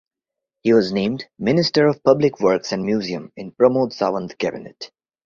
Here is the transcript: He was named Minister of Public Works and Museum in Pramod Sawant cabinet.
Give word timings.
He 0.63 0.73
was 0.73 0.91
named 0.91 1.27
Minister 1.37 1.85
of 1.85 2.03
Public 2.03 2.39
Works 2.39 2.71
and 2.71 2.83
Museum 2.83 3.31
in 3.35 3.51
Pramod 3.51 3.91
Sawant 3.93 4.35
cabinet. 4.39 4.89